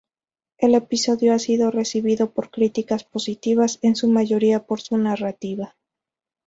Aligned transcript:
El 0.57 0.73
episodio 0.73 1.31
ha 1.31 1.37
sido 1.37 1.69
recibido 1.69 2.33
con 2.33 2.47
críticas 2.47 3.03
positivas, 3.03 3.77
en 3.83 3.95
su 3.95 4.09
mayoría 4.09 4.65
por 4.65 4.81
su 4.81 4.97
narrativa. 4.97 5.75